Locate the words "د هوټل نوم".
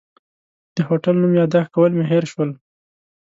0.75-1.33